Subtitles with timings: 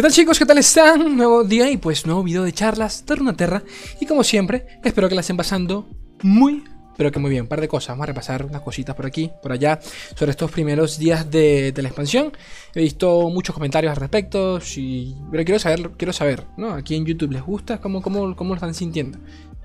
[0.00, 0.38] ¿Qué tal chicos?
[0.38, 1.14] ¿Qué tal están?
[1.14, 3.62] Nuevo día y pues nuevo video de charlas de Runaterra
[4.00, 5.90] Y como siempre, espero que la estén pasando
[6.22, 6.64] muy,
[6.96, 9.30] pero que muy bien Un par de cosas, vamos a repasar unas cositas por aquí,
[9.42, 9.78] por allá
[10.16, 12.32] Sobre estos primeros días de, la expansión
[12.74, 16.72] He visto muchos comentarios al respecto y, Pero quiero saber, quiero saber, ¿no?
[16.72, 17.78] Aquí en YouTube, ¿les gusta?
[17.78, 19.18] ¿Cómo, cómo, cómo lo están sintiendo?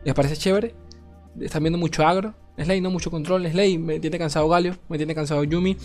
[0.04, 0.76] ¿Les parece chévere?
[1.40, 2.34] ¿Están viendo mucho agro?
[2.58, 3.46] Slay, no mucho control.
[3.50, 5.76] Slay, me tiene cansado Galio, me tiene cansado Yumi.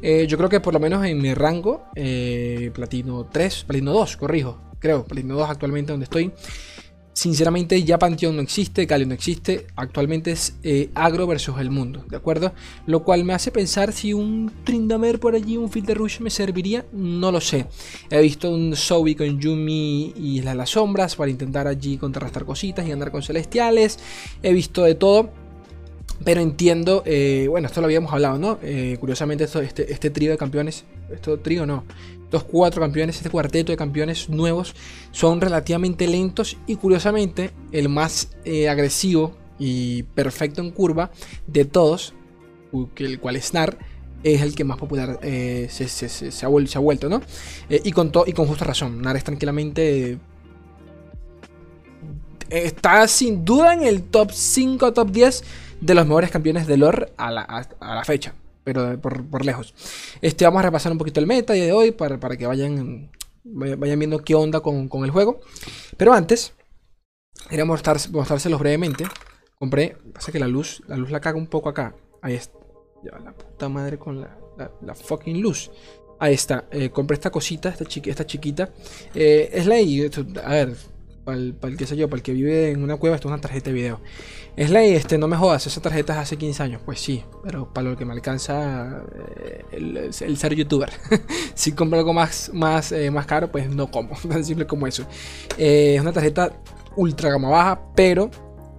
[0.00, 4.16] Eh, yo creo que por lo menos en mi rango, eh, Platino 3, Platino 2,
[4.16, 6.32] corrijo, creo, Platino 2 actualmente donde estoy.
[7.14, 12.04] Sinceramente ya Panteón no existe, Galio no existe, actualmente es eh, agro versus el mundo,
[12.10, 12.52] ¿de acuerdo?
[12.86, 16.84] Lo cual me hace pensar si un Trindamer por allí, un Filter Rush me serviría,
[16.92, 17.66] no lo sé.
[18.10, 22.90] He visto un Zoe con Yumi y las sombras para intentar allí contrarrestar cositas y
[22.90, 24.00] andar con celestiales,
[24.42, 25.30] he visto de todo.
[26.24, 28.58] Pero entiendo, eh, bueno, esto lo habíamos hablado, ¿no?
[28.62, 31.84] Eh, curiosamente, esto, este, este trío de campeones, esto trío no,
[32.36, 34.74] estos cuatro campeones, este cuarteto de campeones nuevos
[35.10, 41.10] son relativamente lentos y curiosamente el más eh, agresivo y perfecto en curva
[41.46, 42.14] de todos,
[42.96, 43.78] el cual es Nar,
[44.22, 47.22] es el que más popular se, ha vuelto, ¿no?
[47.68, 50.18] y, con y con justa razón, Nar es tranquilamente
[52.50, 55.44] está sin duda en el top 5, top 10
[55.80, 59.74] de los mejores campeones de lore a la, fecha, pero por, lejos.
[60.20, 63.10] Este, vamos a repasar un poquito el meta de hoy para, para que vayan,
[63.44, 65.40] vayan viendo qué onda con, el juego.
[65.96, 66.54] Pero antes,
[67.48, 69.04] quería mostrárselos brevemente.
[69.58, 71.94] Compré, pasa que la luz, la luz la caga un poco acá.
[72.22, 72.58] Ahí está.
[73.04, 74.38] Ya, la puta madre con la,
[74.80, 75.70] la, fucking luz.
[76.18, 76.66] Ahí está.
[76.70, 78.70] Eh, compré esta cosita, esta, esta chiquita.
[79.14, 79.76] Eh, es la
[80.42, 80.76] A ver,
[81.24, 83.40] para el, para el yo, para el que vive en una cueva, esto es una
[83.40, 84.00] tarjeta de video.
[84.56, 86.82] Slay, este, no me jodas, esa tarjeta es hace 15 años.
[86.84, 90.90] Pues sí, pero para lo que me alcanza eh, el, ser youtuber.
[91.54, 94.16] si compro algo más, más, eh, más caro, pues no como.
[94.28, 95.04] Tan simple como eso.
[95.58, 96.52] Eh, es una tarjeta
[96.96, 98.30] ultra gama baja, pero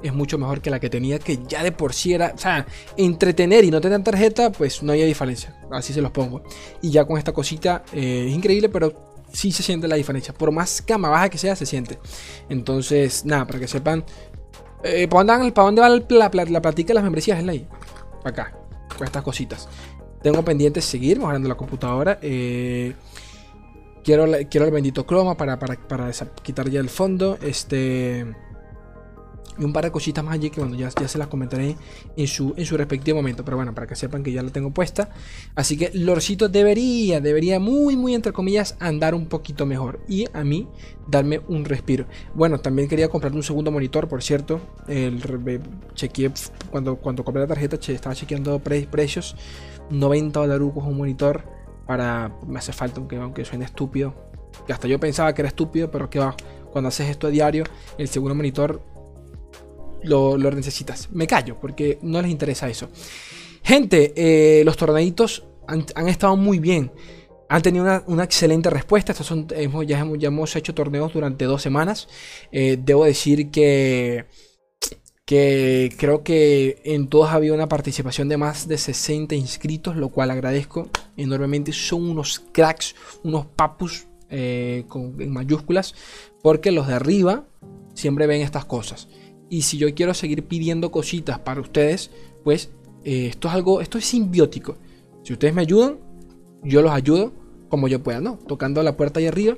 [0.02, 2.32] es mucho mejor que la que tenía, que ya de por sí era.
[2.34, 2.66] O sea,
[2.96, 5.58] entretener y no tener tarjeta, pues no había diferencia.
[5.72, 6.44] Así se los pongo.
[6.81, 10.34] Y ya con esta cosita es increíble, pero sí se siente la diferencia.
[10.34, 12.00] Por más gama baja que sea, se siente.
[12.50, 14.03] Entonces, nada, para que sepan.
[14.84, 17.40] Eh, ¿para, dónde, va la, la, platica de las membresías?
[17.40, 17.68] Es ahí.
[18.24, 18.57] Acá.
[18.97, 19.68] Con estas cositas.
[20.22, 22.18] Tengo pendiente seguir mejorando la computadora.
[22.22, 22.94] Eh,
[24.03, 27.38] quiero, quiero el bendito croma para, para, para quitar ya el fondo.
[27.41, 28.25] Este
[29.58, 31.76] y un par de cositas más allí que bueno, ya, ya se las comentaré
[32.16, 33.46] en su, en su respectivo momento.
[33.46, 35.10] Pero bueno, para que sepan que ya la tengo puesta.
[35.56, 40.00] Así que Lorcito debería, debería muy, muy entre comillas, andar un poquito mejor.
[40.08, 40.68] Y a mí
[41.08, 42.06] darme un respiro.
[42.34, 44.60] Bueno, también quería comprar un segundo monitor, por cierto.
[44.88, 45.22] El,
[45.94, 46.32] chequeé
[46.72, 49.36] cuando, cuando compré la tarjeta, estaba chequeando precios.
[49.90, 51.44] 90 dólares un monitor.
[51.86, 52.36] Para.
[52.48, 54.16] Me hace falta, aunque, aunque suene estúpido.
[54.66, 56.36] Que hasta yo pensaba que era estúpido, pero que va.
[56.72, 57.64] Cuando haces esto a diario,
[57.98, 58.82] el segundo monitor
[60.03, 61.09] lo, necesitas.
[61.11, 62.89] Me callo porque no les interesa eso.
[63.63, 66.91] Gente, eh, los torneitos han, estado muy bien.
[67.50, 69.11] Han tenido una, excelente respuesta.
[69.11, 72.07] Estos son, ya, hemos, ya, hemos, hecho torneos durante dos semanas.
[72.51, 74.25] Eh, debo decir que,
[75.25, 80.09] que creo que en todos ha habido una participación de más de 60 inscritos, lo
[80.09, 81.72] cual agradezco enormemente.
[81.73, 85.95] Son unos cracks, unos papus eh, con, en mayúsculas,
[86.44, 87.47] porque los de arriba
[87.95, 89.07] siempre ven estas cosas.
[89.50, 92.11] Y si yo quiero seguir pidiendo cositas para ustedes,
[92.44, 92.72] pues
[93.03, 94.78] eh, esto es algo, esto es simbiótico.
[95.23, 95.97] Si ustedes me ayudan,
[96.63, 97.33] yo los ayudo
[97.69, 98.38] como yo pueda, ¿no?
[98.47, 99.57] Tocando la puerta ahí arriba,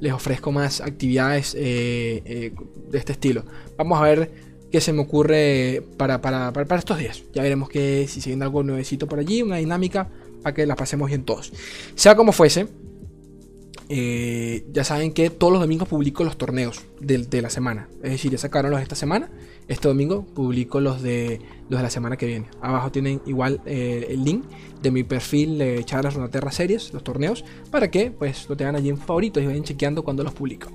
[0.00, 2.52] les ofrezco más actividades eh, eh,
[2.90, 3.44] de este estilo.
[3.76, 4.30] Vamos a ver
[4.70, 7.22] qué se me ocurre para, para, para, estos días.
[7.34, 10.08] Ya veremos que si se viene algo nuevecito por allí, una dinámica
[10.42, 11.52] para que la pasemos bien todos.
[11.94, 12.68] Sea como fuese,
[13.88, 17.88] eh, ya saben que todos los domingos publico los torneos de, la semana.
[18.02, 19.30] Es decir, ya sacaron los de esta semana.
[19.68, 22.46] Este domingo publico los de los de la semana que viene.
[22.60, 24.44] Abajo tienen igual eh, el link
[24.82, 28.88] de mi perfil de Charlas Terra Series, los torneos, para que pues lo tengan allí
[28.88, 30.68] en favoritos y vayan chequeando cuando los publico.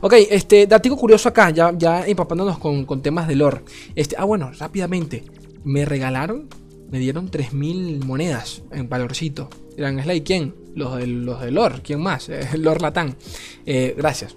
[0.00, 3.62] Ok, este dato curioso acá, ya, ya empapándonos con, con temas de lore.
[3.94, 5.24] Este, ah, bueno, rápidamente.
[5.62, 6.48] Me regalaron,
[6.90, 9.48] me dieron 3.000 monedas en valorcito.
[9.76, 10.54] Dirán, Slay, ¿quién?
[10.74, 12.28] Los de, los de Lord, ¿quién más?
[12.30, 13.16] Eh, Latán.
[13.64, 14.36] Eh, gracias.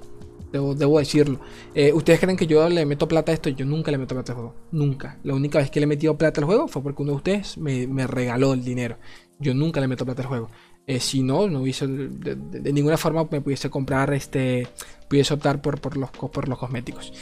[0.54, 1.40] Debo, decirlo.
[1.74, 3.50] Eh, ¿Ustedes creen que yo le meto plata a esto?
[3.50, 4.56] Yo nunca le meto plata al juego.
[4.72, 5.20] Nunca.
[5.24, 7.58] La única vez que le he metido plata al juego fue porque uno de ustedes
[7.58, 8.98] me, regaló el dinero.
[9.40, 10.52] Yo nunca le meto plata al juego.
[11.00, 14.68] Si no, no hubiese de, ninguna forma me pudiese comprar este.
[15.08, 17.14] Pudiese optar por, por, los, por los cosméticos.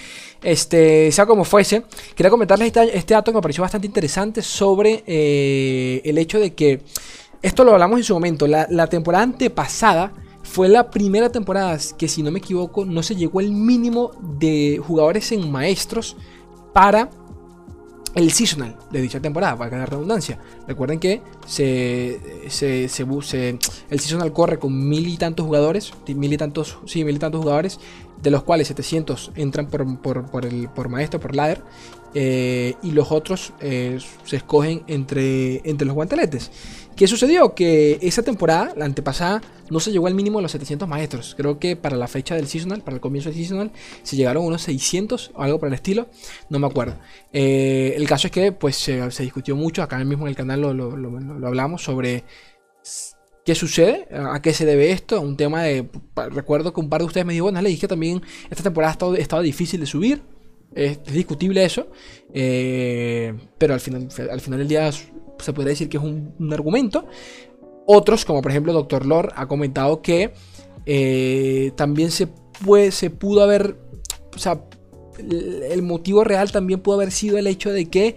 [0.41, 1.83] Este, sea como fuese,
[2.15, 6.81] quería comentarles este, este dato que me pareció bastante interesante sobre el hecho de que
[7.41, 8.47] esto lo hablamos en su momento.
[8.47, 13.39] La, temporada antepasada fue la primera temporada que, si no me equivoco, no se llegó
[13.39, 16.17] al mínimo de jugadores en maestros
[16.73, 17.09] para
[18.15, 20.39] el seasonal de dicha temporada, para la redundancia.
[20.67, 22.19] Recuerden que se,
[22.49, 27.19] se, el seasonal corre con mil y tantos jugadores, mil y tantos, sí, mil y
[27.19, 27.79] tantos jugadores,
[28.21, 31.63] de los cuales 700 entran por, por, el, por maestro, por ladder,
[32.13, 36.51] eh, y los otros eh, se escogen entre, entre los guanteletes.
[36.95, 37.55] ¿Qué sucedió?
[37.55, 41.35] Que esa temporada, la antepasada, no se llegó al mínimo de los 700 maestros.
[41.35, 43.71] Creo que para la fecha del seasonal, para el comienzo del seasonal,
[44.03, 46.09] se llegaron unos 600 o algo por el estilo.
[46.49, 46.97] No me acuerdo.
[47.31, 51.47] Eh, el caso es que pues se, discutió mucho, acá mismo en el canal lo,
[51.47, 52.25] hablamos sobre
[53.45, 55.21] qué sucede, a qué se debe esto.
[55.21, 55.89] Un tema de...
[56.29, 58.97] Recuerdo que un par de ustedes me dijo, bueno, le dije que también esta temporada
[58.99, 60.21] ha estado difícil de subir.
[60.73, 61.87] Es, discutible eso,
[62.33, 67.07] eh, pero al final, al final del día se podría decir que es un, argumento.
[67.85, 69.05] Otros, como por ejemplo Dr.
[69.05, 70.33] Lore, ha comentado que
[70.85, 73.75] eh, también se, puede, se pudo haber,
[74.33, 74.63] o sea,
[75.19, 78.15] el motivo real también pudo haber sido el hecho de que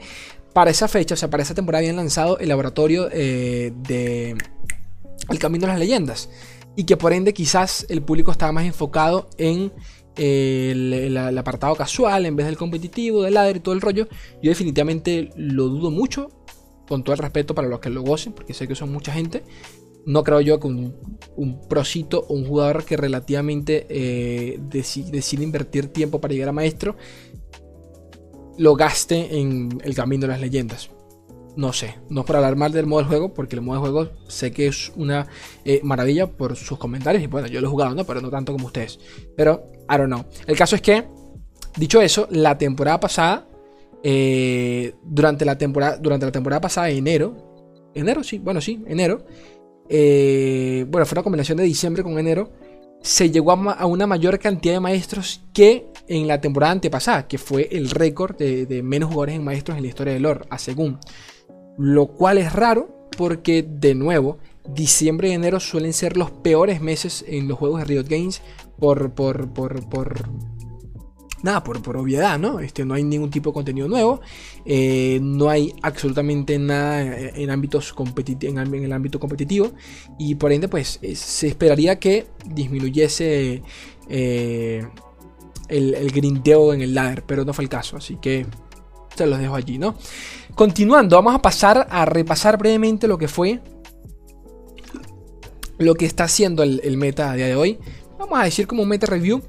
[0.52, 4.36] para esa fecha, o sea, para esa temporada habían lanzado el laboratorio eh, de
[5.28, 6.30] El Camino de las Leyendas.
[6.76, 9.72] Y que por ende quizás el público estaba más enfocado en
[10.16, 14.08] el, apartado casual en vez del competitivo, del ladder y todo el rollo.
[14.42, 16.30] Yo definitivamente lo dudo mucho,
[16.86, 19.42] con todo el respeto para los que lo gocen, porque sé que son mucha gente.
[20.06, 26.20] No creo yo que un, prosito o un jugador que relativamente eh, decide, invertir tiempo
[26.20, 26.96] para llegar a maestro
[28.56, 30.90] lo gaste en el camino de las leyendas.
[31.56, 33.90] No sé, no es para hablar mal del modo de juego, porque el modo de
[33.90, 35.28] juego sé que es una
[35.64, 37.22] eh, maravilla por sus comentarios.
[37.22, 38.04] Y bueno, yo lo he jugado, ¿no?
[38.04, 38.98] Pero no tanto como ustedes.
[39.36, 40.24] Pero, I don't know.
[40.46, 41.04] El caso es que,
[41.76, 43.46] dicho eso, la temporada pasada,
[44.02, 47.36] eh, durante, la temporada, durante la temporada pasada, enero,
[47.94, 49.24] enero, sí, bueno, sí, enero,
[49.88, 52.50] eh, bueno, fue una combinación de diciembre con enero,
[53.00, 57.68] se llegó a, una mayor cantidad de maestros que en la temporada antepasada, que fue
[57.70, 60.98] el récord de, de menos jugadores en maestros en la historia del lore, a según.
[61.78, 64.38] Lo cual es raro porque, de nuevo,
[64.68, 68.42] diciembre y enero suelen ser los peores meses en los juegos de Riot Games
[68.78, 70.28] por, por, por, por
[71.42, 72.58] nada, por, por, obviedad, ¿no?
[72.60, 74.22] Este, no hay ningún tipo de contenido nuevo,
[74.64, 77.94] eh, no hay absolutamente nada en, ámbitos
[78.26, 79.72] en, en, el ámbito competitivo
[80.18, 83.62] y por ende, pues se esperaría que disminuyese
[84.08, 84.86] eh,
[85.68, 88.46] el, el grindeo en el ladder, pero no fue el caso, así que
[89.16, 89.94] se los dejo allí, ¿no?
[90.54, 93.60] Continuando, vamos a pasar a repasar brevemente lo que fue
[95.78, 97.78] lo que está haciendo el, meta a día de hoy.
[98.18, 99.42] Vamos a decir como un meta review.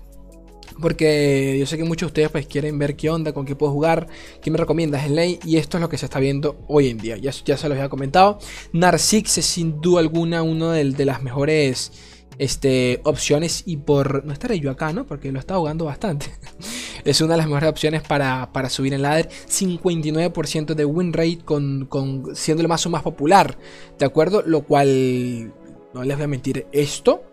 [0.81, 3.71] Porque yo sé que muchos de ustedes pues quieren ver qué onda, con qué puedo
[3.71, 4.07] jugar,
[4.41, 5.39] qué me recomiendas en ley.
[5.45, 7.15] Y esto es lo que se está viendo hoy en día.
[7.15, 8.39] Ya, ya se los había comentado.
[8.73, 11.93] Narsix es sin duda alguna uno de, de las mejores
[12.37, 13.63] este, opciones.
[13.65, 15.05] Y por no estaré yo acá, ¿no?
[15.05, 16.27] Porque lo está jugando bastante.
[17.05, 19.29] es una de las mejores opciones para, subir en ladder.
[19.29, 21.87] 59% de win rate con,
[22.33, 23.57] siendo el mazo más popular.
[23.97, 24.43] ¿De acuerdo?
[24.45, 25.53] Lo cual,
[25.93, 27.23] no les voy a mentir, esto,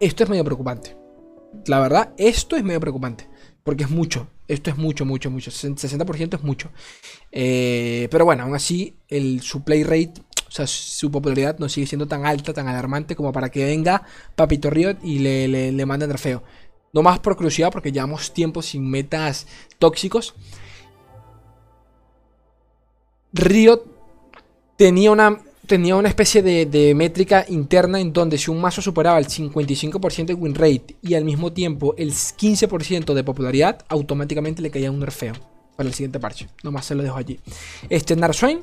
[0.00, 0.96] esto es medio preocupante.
[1.66, 3.28] La verdad, esto es medio preocupante.
[3.64, 4.28] Porque es mucho.
[4.48, 5.50] Esto es mucho, mucho, mucho.
[5.50, 6.70] 60% es mucho.
[7.30, 10.14] Eh, pero bueno, aún así, el, su play rate,
[10.52, 14.02] o sea, su popularidad no sigue siendo tan alta, tan alarmante como para que venga
[14.36, 16.42] Papito Riot y le, le, le manden trofeo.
[16.92, 19.46] No más por curiosidad, porque llevamos tiempo sin metas
[19.78, 20.34] tóxicos.
[23.32, 23.82] Riot
[24.76, 29.26] tenía una, tenía una especie de, métrica interna en donde si un mazo superaba el
[29.28, 34.90] 55% de win rate y al mismo tiempo el 15% de popularidad, automáticamente le caía
[34.90, 35.32] un nerfeo
[35.76, 36.48] para el siguiente parche.
[36.62, 37.40] Nomás se lo dejo allí.
[37.88, 38.60] Este Narswain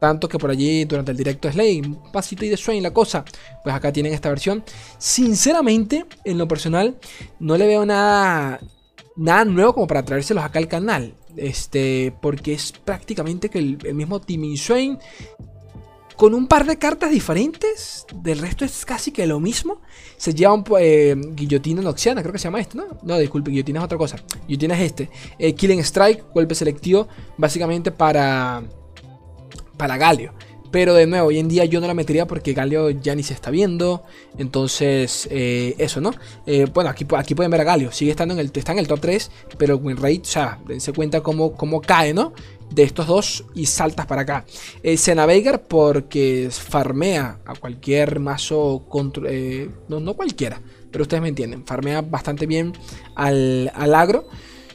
[0.00, 3.24] tanto que por allí durante el directo Slay, un pasito y de Swain la cosa.
[3.62, 4.64] Pues acá tienen esta versión.
[4.98, 6.98] Sinceramente, en lo personal,
[7.38, 8.58] no le veo nada,
[9.14, 11.14] nada nuevo como para traérselos acá al canal.
[11.36, 14.98] Este, porque es prácticamente que el, mismo Timmy Swain
[16.16, 18.06] con un par de cartas diferentes.
[18.14, 19.82] Del resto es casi que lo mismo.
[20.16, 22.86] Se lleva un eh, guillotina noxiana, creo que se llama esto, ¿no?
[23.02, 24.16] No, disculpe, guillotina es otra cosa.
[24.48, 25.10] Guillotina es este.
[25.38, 28.62] Eh, Killing Strike, golpe selectivo, básicamente para
[29.80, 30.34] para Galio.
[30.70, 33.32] Pero de nuevo, hoy en día yo no la metería porque Galio ya ni se
[33.32, 34.02] está viendo.
[34.36, 36.12] Entonces, eh, eso, ¿no?
[36.46, 37.90] Eh, bueno, aquí, aquí pueden ver a Galio.
[37.90, 39.30] Sigue estando en el, está en el top 3.
[39.56, 42.34] Pero win rate, o sea, dense cuenta cómo, cómo cae, ¿no?
[42.70, 44.44] De estos dos y saltas para acá.
[44.82, 48.84] Eh, Senavegar porque farmea a cualquier mazo.
[49.26, 50.60] Eh, no, no cualquiera,
[50.92, 51.66] pero ustedes me entienden.
[51.66, 52.74] Farmea bastante bien
[53.16, 54.28] al, al agro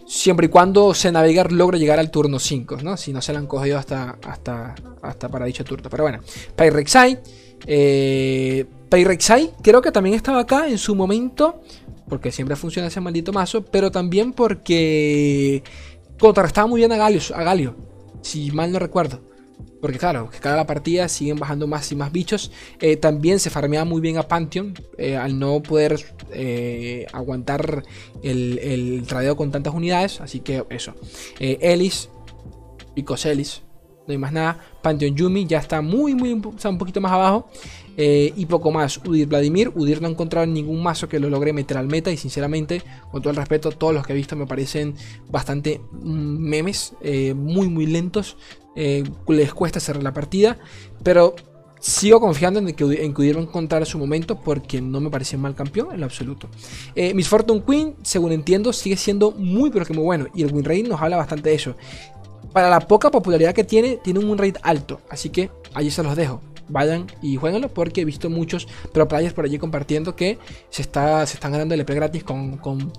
[0.06, 2.98] siempre y cuando se navegar logra llegar al turno 5, ¿no?
[2.98, 5.90] Si no se la han cogido hasta, hasta, hasta para dicho turno.
[5.90, 6.20] Pero bueno,
[6.56, 7.20] Pyrexai,
[7.66, 11.62] eh, Pyrexai creo que también estaba acá en su momento,
[12.08, 15.64] porque siempre funciona ese maldito mazo, pero también porque
[16.20, 17.76] contrarrestaba muy bien a Galio, a Galio
[18.26, 19.22] si mal no recuerdo.
[19.82, 22.52] Porque claro, que cada partida siguen bajando más y más bichos.
[22.80, 24.74] Eh, también se farmeaba muy bien a Pantheon.
[24.98, 27.84] Eh, al no poder eh, aguantar
[28.24, 30.22] el, el, tradeo con tantas unidades.
[30.22, 30.96] Así que eso.
[31.40, 32.10] Ellis.
[32.96, 33.65] Picos Ellis.
[34.08, 34.58] No hay más nada.
[34.82, 37.50] Pantheon Yumi ya está muy, muy, un poquito más abajo.
[37.98, 38.98] y poco más.
[39.06, 39.72] Udir Vladimir.
[39.76, 42.12] Udir no ha encontrado ningún mazo que lo logre meter al meta.
[42.12, 42.82] Y sinceramente,
[43.12, 44.96] con todo el respeto, todos los que he visto me parecen
[45.30, 46.94] bastante mm, memes.
[47.36, 48.38] muy, muy lentos.
[48.76, 50.58] Eh, les cuesta cerrar la partida,
[51.02, 51.34] pero
[51.80, 55.94] sigo confiando en que, en que encontrar su momento porque no me parece mal campeón
[55.94, 56.50] en lo absoluto.
[56.94, 60.52] Eh, Miss Fortune Queen, según entiendo, sigue siendo muy pero que muy bueno y el
[60.52, 61.76] win rate nos habla bastante de eso.
[62.56, 66.16] Para la poca popularidad que tiene, tiene un rate alto, así que allí se los
[66.16, 66.40] dejo.
[66.70, 71.26] Vayan y jueguenlo porque he visto muchos pro players por allí compartiendo que se, está,
[71.26, 72.94] se están ganando el EP gratis con, con,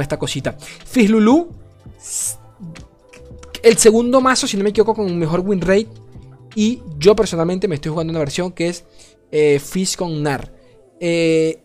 [0.00, 0.56] esta cosita.
[0.96, 1.50] Lulu
[3.62, 5.88] el segundo mazo, si no me equivoco, con mejor win rate.
[6.54, 8.86] Y yo personalmente me estoy jugando una versión que es
[9.30, 10.54] eh, Fish con Nar.
[11.00, 11.62] Eh,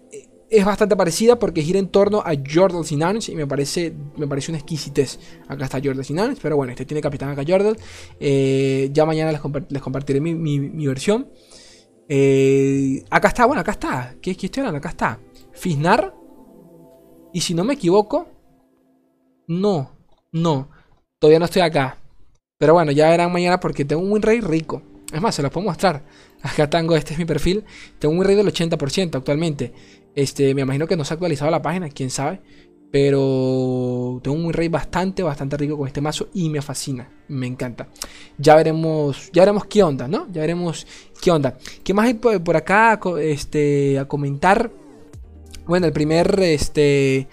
[0.49, 4.51] es bastante parecida porque gira en torno a Jordal Sinans y me parece, me parece
[4.51, 5.19] una exquisitez.
[5.47, 7.77] Acá está Jordal Sinans, pero bueno, este tiene capitán acá Jordal.
[8.19, 11.29] Eh, ya mañana les, compartiré mi, versión.
[13.09, 14.15] acá está, bueno, acá está.
[14.21, 14.79] ¿Qué, ¿Qué estoy hablando?
[14.79, 15.19] Acá está.
[15.51, 16.13] Fisnar.
[17.33, 18.27] Y si no me equivoco,
[19.47, 19.91] no,
[20.31, 20.69] no.
[21.19, 21.97] Todavía no estoy acá.
[22.57, 24.81] Pero bueno, ya verán mañana porque tengo un rate rico.
[25.11, 26.03] Es más, se los puedo mostrar.
[26.41, 27.63] Acá tengo, este es mi perfil.
[27.99, 29.73] Tengo un rate del 80% actualmente.
[30.17, 32.41] Este, me imagino que no se ha actualizado la página, quién sabe.
[32.91, 37.89] Pero tengo un rate bastante, bastante rico con este mazo y me fascina, me encanta.
[38.39, 40.25] Ya veremos, ya veremos qué onda, ¿no?
[40.31, 40.87] Ya veremos
[41.21, 41.55] qué onda.
[41.83, 44.71] ¿Qué más hay por acá este, a comentar?
[45.67, 47.27] Bueno, el primer, este,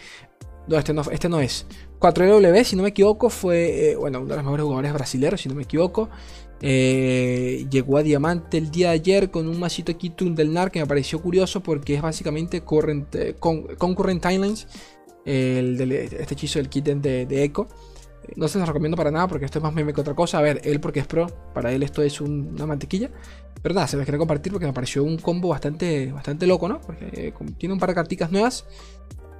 [0.69, 1.67] no, este no, este no es.
[2.01, 5.49] 4W, si no me equivoco, fue eh, bueno, uno de los mejores jugadores brasileños, si
[5.49, 6.11] no me equivoco.
[6.61, 10.81] Eh, llegó a Diamante el día de ayer con un masito Kitun del NAR que
[10.81, 14.67] me pareció curioso porque es básicamente current, eh, con, Concurrent Timelines,
[15.25, 17.69] el, este hechizo del kit de, de Echo.
[18.37, 20.39] No se los recomiendo para nada porque esto es más meme que otra cosa.
[20.39, 23.11] A ver, él porque es pro, para él esto es una mantequilla.
[23.63, 26.81] Pero nada, se me quería compartir porque me pareció un combo bastante, bastante loco, ¿no?
[26.81, 28.67] Porque tiene un par de carticas nuevas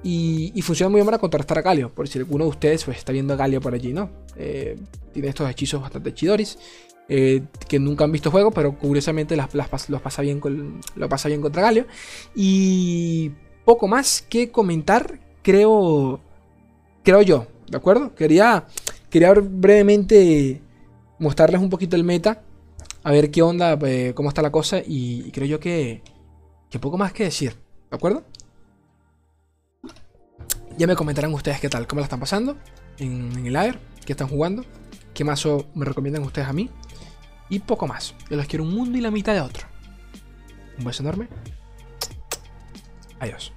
[0.07, 1.93] y, funciona muy bien para contrastar a Galio.
[1.93, 4.11] Por si alguno de ustedes pues, está viendo a Galio por allí, ¿no?
[4.35, 4.77] Eh,
[5.11, 6.59] tiene estos hechizos bastante chidoris.
[7.07, 9.53] Eh, que nunca han visto juego, pero curiosamente las,
[9.89, 10.41] los pasa bien
[10.95, 11.85] lo pasa bien contra Galio.
[12.33, 13.31] Y
[13.63, 16.19] poco más que comentar, creo,
[17.03, 18.15] creo yo, ¿de acuerdo?
[18.15, 18.65] Quería,
[19.09, 20.61] quería brevemente
[21.19, 22.41] mostrarles un poquito el meta,
[23.03, 26.01] a ver qué onda, eh, cómo está la cosa, y, creo yo que,
[26.69, 27.55] que poco más que decir,
[27.89, 28.23] ¿de acuerdo?
[30.77, 32.57] Ya me comentarán ustedes qué tal, cómo la están pasando
[32.97, 34.65] en, el air, qué están jugando,
[35.13, 36.69] qué mazo me recomiendan ustedes a mí
[37.49, 38.15] y poco más.
[38.29, 39.67] Yo les quiero un mundo y la mitad de otro.
[40.77, 41.27] Un beso enorme.
[43.19, 43.54] Adiós.